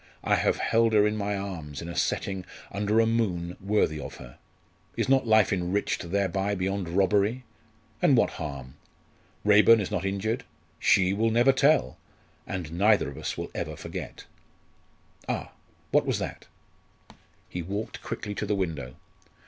I 0.23 0.33
have 0.37 0.57
held 0.57 0.93
her 0.93 1.05
in 1.05 1.15
my 1.15 1.37
arms, 1.37 1.79
in 1.79 1.87
a 1.87 1.95
setting 1.95 2.43
under 2.71 2.99
a 2.99 3.05
moon 3.05 3.55
worthy 3.61 3.99
of 3.99 4.15
her. 4.15 4.39
Is 4.97 5.07
not 5.07 5.27
life 5.27 5.53
enriched 5.53 6.09
thereby 6.09 6.55
beyond 6.55 6.89
robbery? 6.89 7.43
And 8.01 8.17
what 8.17 8.31
harm? 8.41 8.73
Raeburn 9.43 9.79
is 9.79 9.91
not 9.91 10.03
injured. 10.03 10.43
She 10.79 11.13
will 11.13 11.29
never 11.29 11.51
tell 11.51 11.97
and 12.47 12.71
neither 12.71 13.09
of 13.09 13.17
us 13.19 13.37
will 13.37 13.51
ever 13.53 13.75
forget. 13.75 14.25
Ah! 15.29 15.51
what 15.91 16.07
was 16.07 16.17
that?" 16.17 16.47
He 17.47 17.61
walked 17.61 18.01
quickly 18.01 18.33
to 18.33 18.45
the 18.47 18.55
window. 18.55 18.95